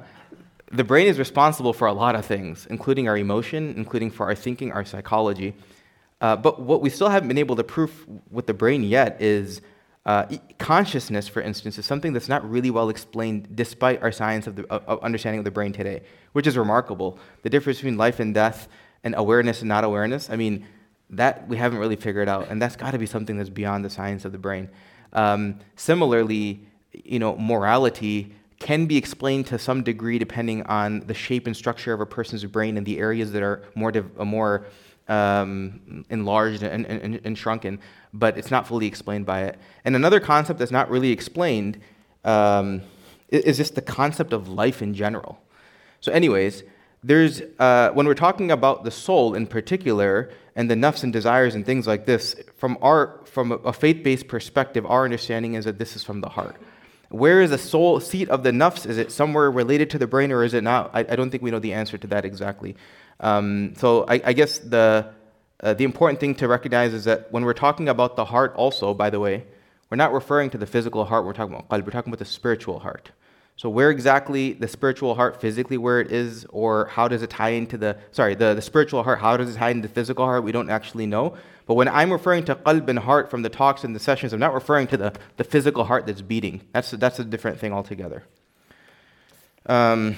the 0.71 0.83
brain 0.83 1.05
is 1.05 1.19
responsible 1.19 1.73
for 1.73 1.87
a 1.87 1.93
lot 1.93 2.15
of 2.15 2.25
things, 2.25 2.65
including 2.71 3.07
our 3.07 3.17
emotion, 3.17 3.73
including 3.77 4.09
for 4.09 4.25
our 4.25 4.33
thinking, 4.33 4.71
our 4.71 4.83
psychology. 4.83 5.53
Uh, 6.21 6.35
but 6.35 6.59
what 6.59 6.81
we 6.81 6.89
still 6.89 7.09
haven't 7.09 7.27
been 7.27 7.37
able 7.37 7.55
to 7.55 7.63
prove 7.63 8.05
with 8.31 8.47
the 8.47 8.53
brain 8.53 8.83
yet 8.83 9.21
is 9.21 9.61
uh, 10.05 10.25
consciousness, 10.57 11.27
for 11.27 11.41
instance, 11.41 11.77
is 11.77 11.85
something 11.85 12.13
that's 12.13 12.29
not 12.29 12.49
really 12.49 12.71
well 12.71 12.89
explained 12.89 13.47
despite 13.55 14.01
our 14.01 14.11
science 14.11 14.47
of, 14.47 14.55
the, 14.55 15.01
understanding 15.03 15.39
of 15.39 15.45
the 15.45 15.51
brain 15.51 15.71
today, 15.71 16.01
which 16.31 16.47
is 16.47 16.57
remarkable. 16.57 17.19
The 17.43 17.49
difference 17.49 17.79
between 17.79 17.97
life 17.97 18.19
and 18.19 18.33
death 18.33 18.67
and 19.03 19.15
awareness 19.17 19.61
and 19.61 19.69
not 19.69 19.83
awareness, 19.83 20.29
I 20.29 20.35
mean, 20.35 20.65
that 21.11 21.47
we 21.47 21.57
haven't 21.57 21.79
really 21.79 21.95
figured 21.95 22.29
out, 22.29 22.49
and 22.49 22.61
that's 22.61 22.75
got 22.75 22.91
to 22.91 22.97
be 22.97 23.05
something 23.05 23.37
that's 23.37 23.49
beyond 23.49 23.83
the 23.83 23.89
science 23.89 24.25
of 24.25 24.31
the 24.31 24.37
brain. 24.37 24.69
Um, 25.13 25.59
similarly, 25.75 26.67
you 26.91 27.19
know, 27.19 27.35
morality 27.35 28.35
can 28.59 28.85
be 28.85 28.97
explained 28.97 29.47
to 29.47 29.57
some 29.57 29.83
degree 29.83 30.19
depending 30.19 30.63
on 30.63 30.99
the 31.01 31.13
shape 31.13 31.47
and 31.47 31.55
structure 31.55 31.93
of 31.93 32.01
a 32.01 32.05
person's 32.05 32.43
brain 32.45 32.77
and 32.77 32.85
the 32.85 32.99
areas 32.99 33.31
that 33.31 33.41
are 33.41 33.63
more, 33.73 33.91
div- 33.91 34.17
more 34.17 34.67
um, 35.07 36.05
enlarged 36.09 36.61
and, 36.61 36.85
and, 36.85 37.19
and, 37.23 37.37
shrunken, 37.37 37.79
but 38.13 38.37
it's 38.37 38.51
not 38.51 38.67
fully 38.67 38.85
explained 38.85 39.25
by 39.25 39.43
it. 39.43 39.57
And 39.83 39.95
another 39.95 40.19
concept 40.19 40.59
that's 40.59 40.71
not 40.71 40.89
really 40.89 41.11
explained 41.11 41.79
um, 42.23 42.81
is 43.29 43.57
just 43.57 43.75
the 43.75 43.81
concept 43.81 44.33
of 44.33 44.49
life 44.49 44.81
in 44.81 44.93
general. 44.93 45.41
So, 45.99 46.11
anyways, 46.11 46.63
there's 47.03 47.41
uh, 47.59 47.91
when 47.93 48.05
we're 48.07 48.13
talking 48.13 48.51
about 48.51 48.83
the 48.83 48.91
soul 48.91 49.33
in 49.33 49.47
particular 49.47 50.31
and 50.55 50.69
the 50.69 50.75
nafs 50.75 51.03
and 51.03 51.13
desires 51.13 51.55
and 51.55 51.65
things 51.65 51.87
like 51.87 52.05
this, 52.05 52.35
from 52.57 52.77
our 52.81 53.21
from 53.25 53.51
a 53.51 53.71
faith-based 53.71 54.27
perspective, 54.27 54.85
our 54.85 55.05
understanding 55.05 55.53
is 55.53 55.65
that 55.65 55.77
this 55.79 55.95
is 55.95 56.03
from 56.03 56.21
the 56.21 56.29
heart. 56.29 56.57
Where 57.09 57.41
is 57.41 57.49
the 57.49 57.57
soul 57.57 57.99
seat 57.99 58.29
of 58.29 58.43
the 58.43 58.51
nafs? 58.51 58.85
Is 58.85 58.97
it 58.97 59.11
somewhere 59.11 59.49
related 59.49 59.89
to 59.91 59.97
the 59.97 60.07
brain 60.07 60.31
or 60.31 60.43
is 60.43 60.53
it 60.53 60.63
not? 60.63 60.91
I, 60.93 60.99
I 60.99 61.15
don't 61.15 61.31
think 61.31 61.41
we 61.41 61.51
know 61.51 61.59
the 61.59 61.73
answer 61.73 61.97
to 61.97 62.07
that 62.07 62.25
exactly. 62.25 62.75
Um, 63.19 63.73
so 63.77 64.05
I, 64.07 64.21
I, 64.25 64.33
guess 64.33 64.59
the, 64.59 65.11
uh, 65.61 65.73
the 65.73 65.83
important 65.83 66.19
thing 66.19 66.35
to 66.35 66.47
recognize 66.47 66.93
is 66.93 67.03
that 67.05 67.31
when 67.31 67.43
we're 67.43 67.53
talking 67.53 67.89
about 67.89 68.15
the 68.15 68.25
heart, 68.25 68.53
also, 68.55 68.93
by 68.93 69.09
the 69.09 69.19
way, 69.19 69.43
we're 69.89 69.97
not 69.97 70.13
referring 70.13 70.51
to 70.51 70.57
the 70.57 70.67
physical 70.67 71.03
heart, 71.03 71.25
we're 71.25 71.33
talking 71.33 71.55
about 71.55 71.67
qalb, 71.67 71.83
we're 71.83 71.91
talking 71.91 72.11
about 72.11 72.19
the 72.19 72.25
spiritual 72.25 72.79
heart. 72.79 73.11
So 73.59 73.67
where 73.69 73.91
exactly 73.91 74.53
the 74.53 74.69
spiritual 74.69 75.15
heart 75.15 75.41
physically 75.41 75.77
where 75.77 75.99
it 75.99 76.13
is, 76.13 76.45
or 76.47 76.85
how 76.85 77.09
does 77.09 77.21
it 77.23 77.29
tie 77.29 77.49
into 77.49 77.77
the 77.77 77.97
sorry, 78.13 78.33
the, 78.33 78.53
the 78.53 78.61
spiritual 78.61 79.03
heart, 79.03 79.19
how 79.19 79.35
does 79.35 79.53
it 79.53 79.59
tie 79.59 79.71
into 79.71 79.85
the 79.85 79.93
physical 79.93 80.23
heart, 80.23 80.45
we 80.45 80.53
don't 80.53 80.69
actually 80.69 81.05
know. 81.05 81.35
But 81.65 81.73
when 81.73 81.89
I'm 81.89 82.09
referring 82.09 82.45
to 82.45 82.55
qalb 82.55 82.87
and 82.87 82.97
heart 82.97 83.29
from 83.29 83.41
the 83.41 83.49
talks 83.49 83.83
and 83.83 83.93
the 83.93 83.99
sessions, 83.99 84.31
I'm 84.31 84.39
not 84.39 84.53
referring 84.53 84.87
to 84.87 84.95
the, 84.95 85.13
the 85.35 85.43
physical 85.43 85.83
heart 85.83 86.05
that's 86.05 86.21
beating. 86.21 86.61
That's, 86.71 86.91
that's 86.91 87.19
a 87.19 87.25
different 87.25 87.59
thing 87.59 87.73
altogether. 87.73 88.23
Um, 89.65 90.15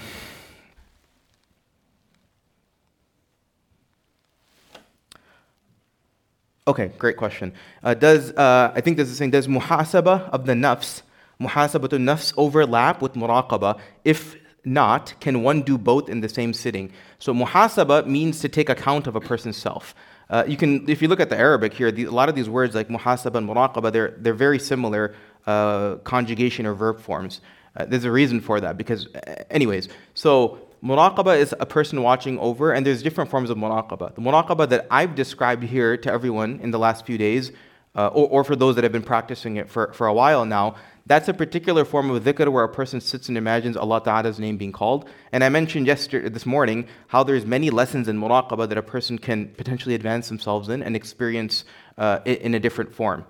okay, 6.67 6.91
great 6.99 7.17
question. 7.17 7.53
Uh, 7.83 7.95
does, 7.95 8.33
uh, 8.33 8.71
I 8.75 8.81
think 8.81 8.97
this 8.97 9.09
is 9.09 9.17
saying, 9.17 9.31
does 9.31 9.47
muhasaba 9.47 10.29
of 10.29 10.45
the 10.45 10.53
nafs 10.53 11.01
muhasabatu 11.41 11.97
nafs 11.99 12.33
overlap 12.37 13.01
with 13.01 13.13
muraqabah? 13.13 13.79
If 14.05 14.35
not, 14.63 15.13
can 15.19 15.41
one 15.43 15.61
do 15.63 15.77
both 15.77 16.07
in 16.09 16.21
the 16.21 16.29
same 16.29 16.53
sitting? 16.53 16.91
So 17.19 17.33
muhasaba 17.33 18.05
means 18.05 18.39
to 18.41 18.49
take 18.49 18.69
account 18.69 19.07
of 19.07 19.15
a 19.15 19.21
person's 19.21 19.57
self. 19.57 19.95
Uh, 20.29 20.45
you 20.47 20.55
can, 20.55 20.89
if 20.89 21.01
you 21.01 21.07
look 21.09 21.19
at 21.19 21.29
the 21.29 21.37
Arabic 21.37 21.73
here, 21.73 21.91
the, 21.91 22.05
a 22.05 22.11
lot 22.11 22.29
of 22.29 22.35
these 22.35 22.49
words 22.49 22.73
like 22.73 22.87
muhasaba 22.87 23.35
and 23.35 23.49
muraqabah, 23.49 23.91
they're, 23.91 24.13
they're 24.17 24.33
very 24.33 24.59
similar 24.59 25.13
uh, 25.45 25.95
conjugation 26.03 26.65
or 26.65 26.73
verb 26.73 27.01
forms. 27.01 27.41
Uh, 27.75 27.85
there's 27.85 28.05
a 28.05 28.11
reason 28.11 28.39
for 28.39 28.61
that 28.61 28.77
because, 28.77 29.07
uh, 29.07 29.43
anyways, 29.49 29.89
so 30.13 30.59
muraqabah 30.83 31.37
is 31.37 31.53
a 31.59 31.65
person 31.65 32.01
watching 32.01 32.39
over, 32.39 32.71
and 32.71 32.85
there's 32.85 33.03
different 33.03 33.29
forms 33.29 33.49
of 33.49 33.57
muraqabah. 33.57 34.15
The 34.15 34.21
muraqabah 34.21 34.69
that 34.69 34.87
I've 34.89 35.15
described 35.15 35.63
here 35.63 35.97
to 35.97 36.11
everyone 36.11 36.59
in 36.61 36.71
the 36.71 36.79
last 36.79 37.05
few 37.05 37.17
days, 37.17 37.51
uh, 37.95 38.07
or, 38.07 38.27
or 38.29 38.43
for 38.43 38.55
those 38.55 38.75
that 38.75 38.83
have 38.83 38.93
been 38.93 39.03
practicing 39.03 39.57
it 39.57 39.69
for, 39.69 39.91
for 39.93 40.07
a 40.07 40.13
while 40.13 40.45
now, 40.45 40.75
that's 41.05 41.27
a 41.27 41.33
particular 41.33 41.83
form 41.83 42.09
of 42.11 42.23
dhikr 42.23 42.51
where 42.51 42.63
a 42.63 42.69
person 42.69 43.01
sits 43.01 43.27
and 43.27 43.37
imagines 43.37 43.75
Allah 43.75 44.01
Ta'ala's 44.03 44.39
name 44.39 44.57
being 44.57 44.71
called. 44.71 45.09
And 45.31 45.43
I 45.43 45.49
mentioned 45.49 45.87
yesterday, 45.87 46.29
this 46.29 46.45
morning, 46.45 46.87
how 47.07 47.23
there's 47.23 47.45
many 47.45 47.69
lessons 47.69 48.07
in 48.07 48.19
muraqabah 48.19 48.69
that 48.69 48.77
a 48.77 48.83
person 48.83 49.17
can 49.17 49.47
potentially 49.49 49.95
advance 49.95 50.29
themselves 50.29 50.69
in 50.69 50.83
and 50.83 50.95
experience 50.95 51.65
uh, 51.97 52.19
in 52.25 52.53
a 52.53 52.59
different 52.59 52.93
form. 52.93 53.25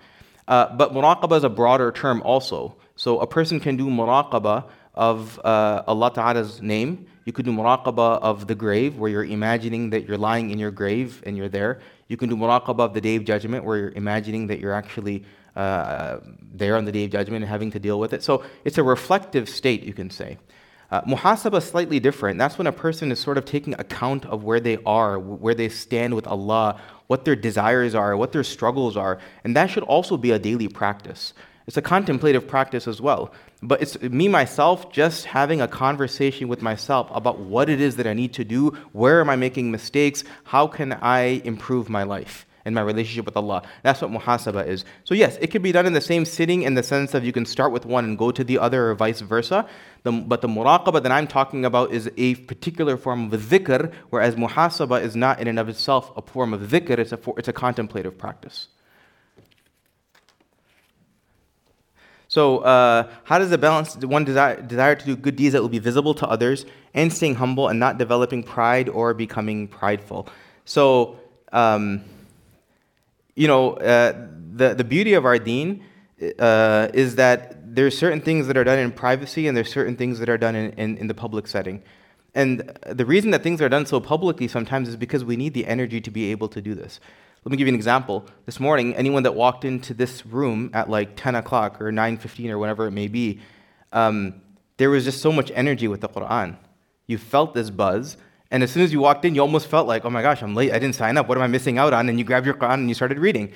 Uh, 0.47 0.75
but 0.75 0.93
muraqabah 0.93 1.37
is 1.37 1.43
a 1.43 1.49
broader 1.49 1.91
term 1.91 2.21
also. 2.23 2.75
So 2.95 3.19
a 3.19 3.27
person 3.27 3.59
can 3.59 3.77
do 3.77 3.87
muraqabah 3.87 4.65
of 4.93 5.39
uh, 5.43 5.83
Allah 5.87 6.11
Ta'ala's 6.13 6.61
name. 6.61 7.07
You 7.23 7.31
could 7.31 7.45
do 7.45 7.51
muraqabah 7.51 8.21
of 8.21 8.47
the 8.47 8.55
grave, 8.55 8.97
where 8.97 9.09
you're 9.09 9.23
imagining 9.23 9.91
that 9.91 10.05
you're 10.07 10.17
lying 10.17 10.49
in 10.49 10.59
your 10.59 10.71
grave 10.71 11.23
and 11.25 11.37
you're 11.37 11.49
there. 11.49 11.79
You 12.07 12.17
can 12.17 12.27
do 12.27 12.35
muraqabah 12.35 12.79
of 12.79 12.93
the 12.93 13.01
day 13.01 13.15
of 13.15 13.23
judgment, 13.23 13.63
where 13.63 13.77
you're 13.77 13.91
imagining 13.91 14.47
that 14.47 14.59
you're 14.59 14.73
actually 14.73 15.23
uh, 15.55 16.17
there 16.53 16.77
on 16.77 16.85
the 16.85 16.91
day 16.91 17.05
of 17.05 17.11
judgment 17.11 17.43
and 17.43 17.49
having 17.49 17.71
to 17.71 17.79
deal 17.79 17.99
with 17.99 18.13
it. 18.13 18.23
So 18.23 18.43
it's 18.63 18.77
a 18.77 18.83
reflective 18.83 19.49
state, 19.49 19.83
you 19.83 19.93
can 19.93 20.09
say. 20.09 20.37
Uh, 20.91 21.01
muhasabah 21.03 21.57
is 21.57 21.63
slightly 21.63 21.99
different. 21.99 22.37
That's 22.37 22.57
when 22.57 22.67
a 22.67 22.71
person 22.71 23.11
is 23.11 23.19
sort 23.19 23.37
of 23.37 23.45
taking 23.45 23.73
account 23.75 24.25
of 24.25 24.43
where 24.43 24.59
they 24.59 24.77
are, 24.85 25.17
where 25.17 25.53
they 25.53 25.69
stand 25.69 26.15
with 26.15 26.27
Allah, 26.27 26.81
what 27.07 27.23
their 27.23 27.35
desires 27.35 27.95
are, 27.95 28.15
what 28.17 28.33
their 28.33 28.43
struggles 28.43 28.97
are. 28.97 29.19
And 29.45 29.55
that 29.55 29.69
should 29.69 29.83
also 29.83 30.17
be 30.17 30.31
a 30.31 30.39
daily 30.39 30.67
practice. 30.67 31.33
It's 31.65 31.77
a 31.77 31.81
contemplative 31.81 32.45
practice 32.45 32.87
as 32.87 32.99
well. 32.99 33.31
But 33.61 33.81
it's 33.81 34.01
me, 34.01 34.27
myself, 34.27 34.91
just 34.91 35.25
having 35.25 35.61
a 35.61 35.67
conversation 35.67 36.49
with 36.49 36.61
myself 36.61 37.09
about 37.13 37.39
what 37.39 37.69
it 37.69 37.79
is 37.79 37.95
that 37.95 38.07
I 38.07 38.13
need 38.13 38.33
to 38.33 38.43
do, 38.43 38.71
where 38.91 39.21
am 39.21 39.29
I 39.29 39.37
making 39.37 39.71
mistakes, 39.71 40.25
how 40.43 40.67
can 40.67 40.93
I 40.93 41.41
improve 41.45 41.87
my 41.87 42.03
life 42.03 42.45
and 42.65 42.75
my 42.75 42.81
relationship 42.81 43.25
with 43.25 43.37
Allah. 43.37 43.63
That's 43.83 44.01
what 44.01 44.11
muhasabah 44.11 44.67
is. 44.67 44.85
So 45.03 45.13
yes, 45.13 45.37
it 45.41 45.47
could 45.47 45.61
be 45.61 45.71
done 45.71 45.85
in 45.85 45.93
the 45.93 46.01
same 46.01 46.25
sitting 46.25 46.63
in 46.63 46.73
the 46.73 46.83
sense 46.83 47.13
of 47.13 47.23
you 47.23 47.31
can 47.31 47.45
start 47.45 47.71
with 47.71 47.85
one 47.85 48.05
and 48.05 48.17
go 48.17 48.31
to 48.31 48.43
the 48.43 48.59
other 48.59 48.91
or 48.91 48.95
vice 48.95 49.21
versa. 49.21 49.67
The, 50.03 50.11
but 50.11 50.41
the 50.41 50.47
muraqabah 50.47 51.03
that 51.03 51.11
I'm 51.11 51.27
talking 51.27 51.65
about 51.65 51.91
is 51.91 52.09
a 52.17 52.35
particular 52.35 52.97
form 52.97 53.31
of 53.31 53.41
dhikr, 53.41 53.93
whereas 54.09 54.35
muhasabah 54.35 55.01
is 55.01 55.15
not 55.15 55.39
in 55.39 55.47
and 55.47 55.59
of 55.59 55.69
itself 55.69 56.11
a 56.17 56.21
form 56.21 56.53
of 56.53 56.61
dhikr, 56.61 56.97
it's 56.97 57.11
a, 57.11 57.19
it's 57.37 57.47
a 57.47 57.53
contemplative 57.53 58.17
practice. 58.17 58.67
So, 62.31 62.59
uh, 62.59 63.09
how 63.25 63.39
does 63.39 63.51
it 63.51 63.59
balance 63.59 63.97
one 63.97 64.23
desire, 64.23 64.61
desire 64.61 64.95
to 64.95 65.05
do 65.05 65.17
good 65.17 65.35
deeds 65.35 65.51
that 65.51 65.61
will 65.61 65.67
be 65.67 65.79
visible 65.79 66.13
to 66.13 66.27
others 66.27 66.65
and 66.93 67.11
staying 67.11 67.35
humble 67.35 67.67
and 67.67 67.77
not 67.77 67.97
developing 67.97 68.41
pride 68.41 68.87
or 68.87 69.13
becoming 69.13 69.67
prideful? 69.67 70.29
So, 70.63 71.19
um, 71.51 72.05
you 73.35 73.47
know, 73.47 73.73
uh, 73.73 74.27
the, 74.53 74.73
the 74.73 74.83
beauty 74.83 75.13
of 75.13 75.25
our 75.25 75.37
deen 75.37 75.83
uh, 76.39 76.89
is 76.93 77.15
that 77.15 77.75
there's 77.75 77.97
certain 77.97 78.21
things 78.21 78.47
that 78.47 78.57
are 78.57 78.63
done 78.63 78.79
in 78.79 78.91
privacy 78.91 79.47
and 79.47 79.55
there's 79.55 79.71
certain 79.71 79.95
things 79.95 80.19
that 80.19 80.29
are 80.29 80.37
done 80.37 80.55
in, 80.55 80.71
in, 80.73 80.97
in, 80.97 81.07
the 81.07 81.13
public 81.13 81.47
setting. 81.47 81.81
And 82.35 82.77
the 82.85 83.05
reason 83.05 83.31
that 83.31 83.43
things 83.43 83.61
are 83.61 83.69
done 83.69 83.85
so 83.85 83.99
publicly 83.99 84.47
sometimes 84.47 84.89
is 84.89 84.95
because 84.95 85.23
we 85.23 85.35
need 85.35 85.53
the 85.53 85.65
energy 85.65 86.01
to 86.01 86.11
be 86.11 86.31
able 86.31 86.47
to 86.49 86.61
do 86.61 86.75
this. 86.75 86.99
Let 87.43 87.51
me 87.51 87.57
give 87.57 87.67
you 87.67 87.71
an 87.71 87.75
example. 87.75 88.25
This 88.45 88.59
morning, 88.59 88.93
anyone 88.95 89.23
that 89.23 89.33
walked 89.33 89.65
into 89.65 89.93
this 89.93 90.25
room 90.25 90.69
at 90.73 90.89
like 90.89 91.15
10 91.15 91.35
o'clock 91.35 91.81
or 91.81 91.91
9.15 91.91 92.49
or 92.51 92.59
whatever 92.59 92.85
it 92.85 92.91
may 92.91 93.07
be, 93.07 93.39
um, 93.91 94.41
there 94.77 94.89
was 94.89 95.05
just 95.05 95.21
so 95.21 95.31
much 95.31 95.51
energy 95.55 95.87
with 95.87 96.01
the 96.01 96.09
Quran. 96.09 96.57
You 97.07 97.17
felt 97.17 97.53
this 97.53 97.69
buzz, 97.69 98.17
and 98.51 98.63
as 98.63 98.71
soon 98.71 98.83
as 98.83 98.91
you 98.91 98.99
walked 98.99 99.23
in, 99.23 99.33
you 99.33 99.41
almost 99.41 99.67
felt 99.67 99.87
like, 99.87 100.03
oh 100.03 100.09
my 100.09 100.21
gosh, 100.21 100.43
I'm 100.43 100.53
late. 100.53 100.71
I 100.71 100.79
didn't 100.79 100.95
sign 100.95 101.17
up. 101.17 101.27
What 101.27 101.37
am 101.37 101.43
I 101.43 101.47
missing 101.47 101.77
out 101.77 101.93
on? 101.93 102.09
And 102.09 102.19
you 102.19 102.25
grabbed 102.25 102.45
your 102.45 102.55
Quran 102.55 102.75
and 102.75 102.89
you 102.89 102.93
started 102.93 103.17
reading. 103.17 103.53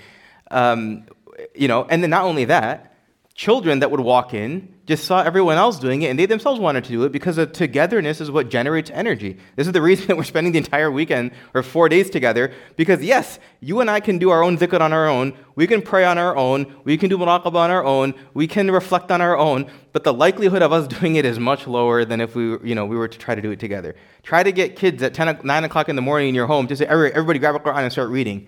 Um, 0.52 1.06
you 1.54 1.68
know, 1.68 1.86
and 1.90 2.02
then 2.02 2.10
not 2.10 2.24
only 2.24 2.46
that, 2.46 2.95
children 3.36 3.80
that 3.80 3.92
would 3.92 4.00
walk 4.00 4.34
in 4.34 4.74
just 4.86 5.04
saw 5.04 5.22
everyone 5.22 5.58
else 5.58 5.78
doing 5.78 6.04
it 6.04 6.10
and 6.10 6.18
they 6.18 6.26
themselves 6.26 6.58
wanted 6.58 6.86
to 6.86 6.90
do 6.92 7.04
it 7.04 7.12
because 7.12 7.36
the 7.36 7.46
togetherness 7.46 8.22
is 8.22 8.32
what 8.32 8.50
generates 8.50 8.90
energy. 8.92 9.38
This 9.58 9.68
is 9.68 9.74
the 9.74 9.82
reason 9.82 10.08
that 10.08 10.16
we're 10.16 10.24
spending 10.24 10.54
the 10.54 10.60
entire 10.60 10.90
weekend 10.90 11.32
or 11.54 11.62
four 11.62 11.90
days 11.90 12.10
together 12.10 12.54
because, 12.78 13.04
yes, 13.04 13.40
you 13.60 13.82
and 13.82 13.90
I 13.90 14.00
can 14.00 14.20
do 14.20 14.30
our 14.30 14.42
own 14.42 14.58
dhikr 14.58 14.80
on 14.80 14.94
our 14.94 15.10
own, 15.10 15.38
we 15.56 15.68
can 15.68 15.82
pray 15.82 16.06
on 16.06 16.18
our 16.18 16.38
own, 16.38 16.74
we 16.86 16.98
can 16.98 17.10
do 17.10 17.18
muraqabah 17.18 17.56
on 17.56 17.72
our 17.72 17.84
own, 17.84 18.14
we 18.34 18.48
can 18.48 18.72
reflect 18.72 19.12
on 19.12 19.20
our 19.20 19.38
own, 19.38 19.70
but 19.92 20.06
the 20.06 20.14
likelihood 20.14 20.62
of 20.62 20.72
us 20.72 20.88
doing 21.00 21.18
it 21.18 21.26
is 21.26 21.38
much 21.38 21.68
lower 21.68 22.06
than 22.06 22.22
if 22.22 22.36
we, 22.36 22.58
you 22.64 22.74
know, 22.74 22.86
we 22.86 22.96
were 22.96 23.10
to 23.10 23.18
try 23.18 23.36
to 23.36 23.42
do 23.42 23.52
it 23.52 23.60
together. 23.60 23.96
Try 24.24 24.44
to 24.44 24.52
get 24.54 24.78
kids 24.78 25.04
at 25.04 25.14
10, 25.14 25.42
9 25.44 25.64
o'clock 25.66 25.90
in 25.90 25.98
the 25.98 26.02
morning 26.02 26.30
in 26.30 26.36
your 26.36 26.48
home 26.48 26.68
to 26.68 26.76
say, 26.76 26.86
everybody 26.86 27.40
grab 27.40 27.56
a 27.56 27.60
Quran 27.60 27.84
and 27.84 27.92
start 27.92 28.10
reading. 28.10 28.48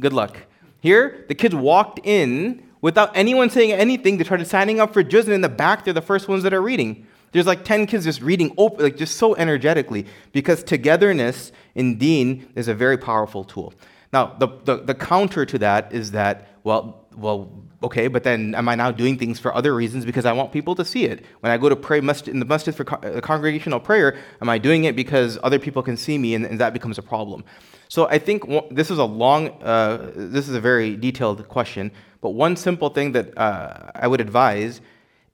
Good 0.00 0.14
luck. 0.14 0.38
Here, 0.80 1.26
the 1.28 1.34
kids 1.34 1.54
walked 1.54 2.00
in 2.02 2.62
without 2.82 3.16
anyone 3.16 3.48
saying 3.48 3.72
anything. 3.72 4.18
They 4.18 4.24
started 4.24 4.46
signing 4.46 4.78
up 4.78 4.92
for 4.92 5.02
juz, 5.02 5.24
and 5.24 5.34
in 5.34 5.40
the 5.40 5.48
back, 5.48 5.84
they're 5.84 5.94
the 5.94 6.02
first 6.02 6.28
ones 6.28 6.42
that 6.42 6.52
are 6.52 6.60
reading. 6.60 7.06
There's 7.32 7.46
like 7.46 7.64
10 7.64 7.86
kids 7.86 8.04
just 8.04 8.20
reading, 8.20 8.52
open, 8.58 8.84
like 8.84 8.98
just 8.98 9.16
so 9.16 9.34
energetically, 9.36 10.04
because 10.32 10.62
togetherness 10.62 11.50
in 11.74 11.96
deen 11.96 12.46
is 12.54 12.68
a 12.68 12.74
very 12.74 12.98
powerful 12.98 13.42
tool. 13.42 13.72
Now, 14.12 14.36
the, 14.38 14.48
the, 14.64 14.76
the 14.76 14.94
counter 14.94 15.46
to 15.46 15.58
that 15.58 15.94
is 15.94 16.10
that, 16.10 16.58
well, 16.64 17.06
well, 17.16 17.50
okay, 17.82 18.08
but 18.08 18.24
then 18.24 18.54
am 18.54 18.68
I 18.68 18.74
now 18.74 18.90
doing 18.90 19.18
things 19.18 19.38
for 19.38 19.54
other 19.54 19.74
reasons 19.74 20.04
because 20.04 20.26
I 20.26 20.32
want 20.32 20.52
people 20.52 20.74
to 20.74 20.84
see 20.84 21.04
it? 21.04 21.24
When 21.40 21.50
I 21.50 21.56
go 21.56 21.68
to 21.68 21.76
pray 21.76 21.98
in 21.98 22.06
the 22.06 22.44
masjid 22.44 22.74
for 22.74 22.90
uh, 22.92 23.20
congregational 23.20 23.80
prayer, 23.80 24.18
am 24.40 24.48
I 24.48 24.58
doing 24.58 24.84
it 24.84 24.94
because 24.94 25.38
other 25.42 25.58
people 25.58 25.82
can 25.82 25.96
see 25.96 26.18
me 26.18 26.34
and, 26.34 26.44
and 26.44 26.60
that 26.60 26.74
becomes 26.74 26.98
a 26.98 27.02
problem? 27.02 27.44
So 27.88 28.08
I 28.08 28.18
think 28.18 28.44
this 28.70 28.90
is 28.90 28.98
a 28.98 29.04
long, 29.04 29.48
uh, 29.62 30.12
this 30.14 30.48
is 30.48 30.54
a 30.54 30.60
very 30.60 30.96
detailed 30.96 31.46
question, 31.48 31.90
but 32.22 32.30
one 32.30 32.56
simple 32.56 32.88
thing 32.88 33.12
that 33.12 33.36
uh, 33.36 33.90
I 33.94 34.06
would 34.06 34.22
advise 34.22 34.80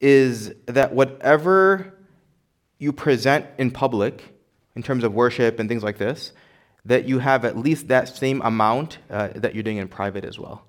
is 0.00 0.52
that 0.66 0.92
whatever 0.92 1.95
you 2.78 2.92
present 2.92 3.47
in 3.59 3.71
public, 3.71 4.25
in 4.75 4.83
terms 4.83 5.04
of 5.04 5.12
worship 5.12 5.61
and 5.61 5.68
things 5.68 5.85
like 5.85 5.99
this, 5.99 6.33
that 6.85 7.07
you 7.07 7.18
have 7.18 7.45
at 7.45 7.57
least 7.57 7.88
that 7.88 8.09
same 8.09 8.40
amount 8.42 8.99
uh, 9.11 9.28
that 9.35 9.54
you're 9.54 9.62
doing 9.62 9.76
in 9.76 9.87
private 9.87 10.25
as 10.25 10.38
well. 10.38 10.64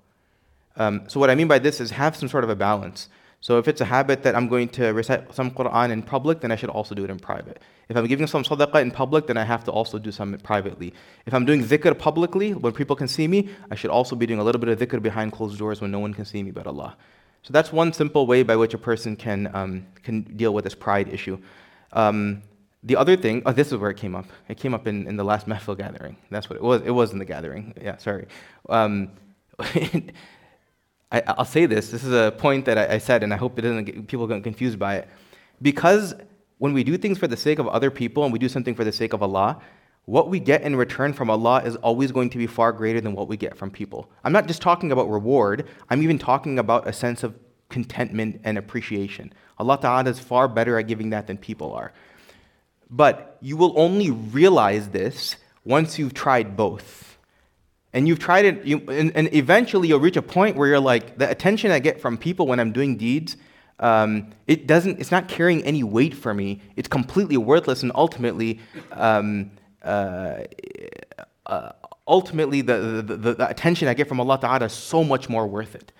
Um, 0.76 1.04
so 1.08 1.18
what 1.18 1.30
I 1.30 1.34
mean 1.34 1.48
by 1.48 1.58
this 1.58 1.80
is 1.80 1.90
have 1.92 2.14
some 2.14 2.28
sort 2.28 2.44
of 2.44 2.50
a 2.50 2.56
balance. 2.56 3.08
So 3.42 3.58
if 3.58 3.68
it's 3.68 3.80
a 3.80 3.86
habit 3.86 4.22
that 4.24 4.36
I'm 4.36 4.48
going 4.48 4.68
to 4.70 4.88
recite 4.88 5.34
some 5.34 5.50
Quran 5.50 5.90
in 5.90 6.02
public, 6.02 6.40
then 6.40 6.52
I 6.52 6.56
should 6.56 6.68
also 6.68 6.94
do 6.94 7.04
it 7.04 7.10
in 7.10 7.18
private. 7.18 7.58
If 7.88 7.96
I'm 7.96 8.06
giving 8.06 8.26
some 8.26 8.44
sadaqah 8.44 8.82
in 8.82 8.90
public, 8.90 9.26
then 9.26 9.38
I 9.38 9.44
have 9.44 9.64
to 9.64 9.72
also 9.72 9.98
do 9.98 10.12
some 10.12 10.36
privately. 10.42 10.92
If 11.24 11.32
I'm 11.32 11.46
doing 11.46 11.64
dhikr 11.64 11.98
publicly, 11.98 12.52
when 12.52 12.74
people 12.74 12.96
can 12.96 13.08
see 13.08 13.26
me, 13.26 13.48
I 13.70 13.76
should 13.76 13.90
also 13.90 14.14
be 14.14 14.26
doing 14.26 14.40
a 14.40 14.44
little 14.44 14.60
bit 14.60 14.68
of 14.68 14.78
dhikr 14.78 15.00
behind 15.00 15.32
closed 15.32 15.58
doors 15.58 15.80
when 15.80 15.90
no 15.90 15.98
one 15.98 16.12
can 16.12 16.26
see 16.26 16.42
me 16.42 16.50
but 16.50 16.66
Allah. 16.66 16.96
So 17.42 17.52
that's 17.54 17.72
one 17.72 17.94
simple 17.94 18.26
way 18.26 18.42
by 18.42 18.56
which 18.56 18.74
a 18.74 18.78
person 18.78 19.16
can, 19.16 19.50
um, 19.54 19.86
can 20.02 20.22
deal 20.36 20.52
with 20.52 20.64
this 20.64 20.74
pride 20.74 21.08
issue. 21.08 21.38
Um, 21.94 22.42
the 22.82 22.96
other 22.96 23.16
thing, 23.16 23.42
oh, 23.46 23.52
this 23.52 23.72
is 23.72 23.78
where 23.78 23.90
it 23.90 23.96
came 23.96 24.14
up. 24.14 24.26
It 24.48 24.58
came 24.58 24.74
up 24.74 24.86
in, 24.86 25.06
in 25.06 25.16
the 25.16 25.24
last 25.24 25.46
Mehfil 25.52 25.78
gathering. 25.78 26.16
That's 26.30 26.50
what 26.50 26.56
it 26.56 26.62
was. 26.62 26.82
It 26.82 26.90
was 26.90 27.12
in 27.12 27.18
the 27.18 27.24
gathering. 27.24 27.72
Yeah, 27.80 27.96
sorry. 27.96 28.26
Um, 28.68 29.12
I, 31.12 31.22
I'll 31.26 31.44
say 31.44 31.66
this. 31.66 31.90
This 31.90 32.04
is 32.04 32.12
a 32.12 32.32
point 32.32 32.64
that 32.66 32.78
I, 32.78 32.94
I 32.94 32.98
said, 32.98 33.22
and 33.22 33.32
I 33.34 33.36
hope 33.36 33.58
it 33.58 33.62
doesn't 33.62 33.84
get, 33.84 34.06
people 34.06 34.26
get 34.26 34.42
confused 34.42 34.78
by 34.78 34.96
it. 34.96 35.08
Because 35.60 36.14
when 36.58 36.72
we 36.72 36.84
do 36.84 36.96
things 36.96 37.18
for 37.18 37.26
the 37.26 37.36
sake 37.36 37.58
of 37.58 37.66
other 37.68 37.90
people 37.90 38.24
and 38.24 38.32
we 38.32 38.38
do 38.38 38.48
something 38.48 38.74
for 38.74 38.84
the 38.84 38.92
sake 38.92 39.12
of 39.12 39.22
Allah, 39.22 39.60
what 40.04 40.28
we 40.28 40.40
get 40.40 40.62
in 40.62 40.76
return 40.76 41.12
from 41.12 41.30
Allah 41.30 41.62
is 41.62 41.76
always 41.76 42.12
going 42.12 42.30
to 42.30 42.38
be 42.38 42.46
far 42.46 42.72
greater 42.72 43.00
than 43.00 43.14
what 43.14 43.28
we 43.28 43.36
get 43.36 43.56
from 43.56 43.70
people. 43.70 44.10
I'm 44.24 44.32
not 44.32 44.46
just 44.46 44.62
talking 44.62 44.92
about 44.92 45.08
reward, 45.08 45.68
I'm 45.88 46.02
even 46.02 46.18
talking 46.18 46.58
about 46.58 46.88
a 46.88 46.92
sense 46.92 47.22
of 47.22 47.34
contentment 47.68 48.40
and 48.44 48.58
appreciation. 48.58 49.32
Allah 49.58 49.78
Ta'ala 49.80 50.10
is 50.10 50.18
far 50.18 50.48
better 50.48 50.78
at 50.78 50.88
giving 50.88 51.10
that 51.10 51.26
than 51.26 51.38
people 51.38 51.72
are. 51.72 51.92
But 52.90 53.38
you 53.40 53.56
will 53.56 53.78
only 53.78 54.10
realize 54.10 54.88
this 54.88 55.36
once 55.64 55.98
you've 55.98 56.14
tried 56.14 56.56
both. 56.56 57.09
And 57.92 58.06
you've 58.06 58.20
tried 58.20 58.44
it, 58.44 58.64
you, 58.64 58.78
and, 58.88 59.14
and, 59.16 59.34
eventually 59.34 59.88
you'll 59.88 59.98
reach 59.98 60.16
a 60.16 60.22
point 60.22 60.56
where 60.56 60.68
you're 60.68 60.78
like, 60.78 61.18
the 61.18 61.28
attention 61.28 61.72
I 61.72 61.80
get 61.80 62.00
from 62.00 62.16
people 62.16 62.46
when 62.46 62.60
I'm 62.60 62.70
doing 62.70 62.96
deeds, 62.96 63.36
um, 63.80 64.30
it 64.46 64.66
doesn't, 64.68 65.00
it's 65.00 65.10
not 65.10 65.26
carrying 65.26 65.64
any 65.64 65.82
weight 65.82 66.14
for 66.14 66.32
me. 66.32 66.60
It's 66.76 66.86
completely 66.86 67.36
worthless, 67.36 67.82
and 67.82 67.90
ultimately, 67.94 68.60
um, 68.92 69.50
uh, 69.82 70.42
uh, 71.46 71.72
ultimately 72.06 72.60
the, 72.60 73.02
the, 73.02 73.16
the, 73.16 73.34
the, 73.34 73.48
attention 73.48 73.88
I 73.88 73.94
get 73.94 74.06
from 74.06 74.20
Allah 74.20 74.38
Ta'ala 74.38 74.66
is 74.66 74.72
so 74.72 75.02
much 75.02 75.28
more 75.28 75.46
worth 75.46 75.74
it. 75.74 75.92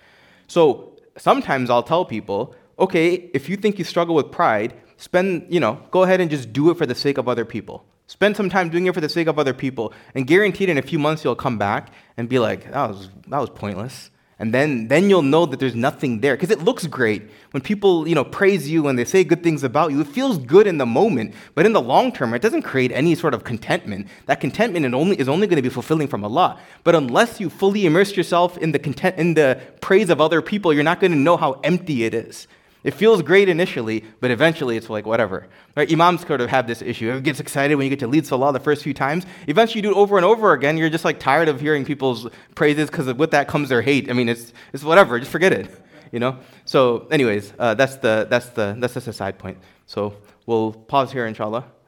So 0.47 0.97
sometimes 1.17 1.69
I'll 1.69 1.83
tell 1.83 2.05
people, 2.05 2.55
okay, 2.79 3.29
if 3.33 3.49
you 3.49 3.57
think 3.57 3.79
you 3.79 3.85
struggle 3.85 4.15
with 4.15 4.31
pride, 4.31 4.73
spend, 5.01 5.47
you 5.49 5.59
know, 5.59 5.81
go 5.89 6.03
ahead 6.03 6.21
and 6.21 6.29
just 6.29 6.53
do 6.53 6.69
it 6.69 6.77
for 6.77 6.85
the 6.85 6.93
sake 6.93 7.17
of 7.17 7.27
other 7.27 7.43
people. 7.43 7.83
Spend 8.05 8.37
some 8.37 8.49
time 8.49 8.69
doing 8.69 8.85
it 8.85 8.93
for 8.93 9.01
the 9.01 9.09
sake 9.09 9.27
of 9.27 9.39
other 9.39 9.53
people, 9.53 9.93
and 10.13 10.27
guaranteed 10.27 10.69
in 10.69 10.77
a 10.77 10.81
few 10.81 10.99
months 10.99 11.23
you'll 11.23 11.35
come 11.35 11.57
back 11.57 11.91
and 12.17 12.29
be 12.29 12.37
like, 12.37 12.71
that 12.71 12.89
was, 12.89 13.09
that 13.27 13.39
was 13.39 13.49
pointless. 13.49 14.11
And 14.37 14.53
then, 14.53 14.87
then 14.87 15.09
you'll 15.09 15.21
know 15.21 15.45
that 15.45 15.59
there's 15.59 15.75
nothing 15.75 16.21
there. 16.21 16.35
Because 16.35 16.49
it 16.49 16.63
looks 16.63 16.87
great. 16.87 17.29
When 17.51 17.61
people 17.61 18.07
you 18.07 18.15
know, 18.15 18.23
praise 18.23 18.67
you 18.67 18.87
and 18.87 18.97
they 18.97 19.05
say 19.05 19.23
good 19.23 19.43
things 19.43 19.63
about 19.63 19.91
you, 19.91 20.01
it 20.01 20.07
feels 20.07 20.39
good 20.39 20.65
in 20.65 20.79
the 20.79 20.85
moment. 20.85 21.35
But 21.53 21.67
in 21.67 21.73
the 21.73 21.81
long 21.81 22.11
term, 22.11 22.33
it 22.33 22.41
doesn't 22.41 22.63
create 22.63 22.91
any 22.91 23.13
sort 23.13 23.35
of 23.35 23.43
contentment. 23.43 24.07
That 24.25 24.39
contentment 24.39 24.83
is 24.83 24.93
only, 24.93 25.19
is 25.19 25.29
only 25.29 25.45
going 25.45 25.57
to 25.57 25.61
be 25.61 25.69
fulfilling 25.69 26.07
from 26.07 26.23
Allah. 26.23 26.59
But 26.83 26.95
unless 26.95 27.39
you 27.39 27.51
fully 27.51 27.85
immerse 27.85 28.17
yourself 28.17 28.57
in 28.57 28.71
the, 28.71 28.79
content, 28.79 29.15
in 29.17 29.35
the 29.35 29.61
praise 29.79 30.09
of 30.09 30.19
other 30.19 30.41
people, 30.41 30.73
you're 30.73 30.83
not 30.83 30.99
going 30.99 31.11
to 31.11 31.17
know 31.17 31.37
how 31.37 31.59
empty 31.63 32.03
it 32.05 32.15
is. 32.15 32.47
It 32.83 32.91
feels 32.91 33.21
great 33.21 33.47
initially, 33.47 34.03
but 34.19 34.31
eventually 34.31 34.75
it's 34.75 34.89
like 34.89 35.05
whatever. 35.05 35.47
Right? 35.75 35.91
Imams 35.91 36.25
sort 36.25 36.41
of 36.41 36.49
have 36.49 36.67
this 36.67 36.81
issue. 36.81 37.11
It 37.11 37.23
gets 37.23 37.39
excited 37.39 37.75
when 37.75 37.85
you 37.85 37.89
get 37.89 37.99
to 37.99 38.07
lead 38.07 38.25
salah 38.25 38.51
the 38.51 38.59
first 38.59 38.83
few 38.83 38.93
times. 38.93 39.25
Eventually 39.47 39.79
you 39.79 39.83
do 39.83 39.91
it 39.91 39.97
over 39.97 40.17
and 40.17 40.25
over 40.25 40.53
again. 40.53 40.77
You're 40.77 40.89
just 40.89 41.05
like 41.05 41.19
tired 41.19 41.47
of 41.47 41.61
hearing 41.61 41.85
people's 41.85 42.27
praises 42.55 42.89
because 42.89 43.13
with 43.13 43.31
that 43.31 43.47
comes 43.47 43.69
their 43.69 43.81
hate. 43.81 44.09
I 44.09 44.13
mean, 44.13 44.29
it's, 44.29 44.51
it's 44.73 44.83
whatever. 44.83 45.19
Just 45.19 45.31
forget 45.31 45.53
it. 45.53 45.69
You 46.11 46.19
know. 46.19 46.39
So, 46.65 47.07
anyways, 47.09 47.53
uh, 47.57 47.73
that's 47.75 47.95
the 47.97 48.27
that's 48.29 48.49
the 48.49 48.75
that's 48.77 48.95
just 48.95 49.07
a 49.07 49.13
side 49.13 49.37
point. 49.37 49.57
So 49.85 50.13
we'll 50.45 50.73
pause 50.73 51.11
here, 51.11 51.25
inshallah. 51.25 51.65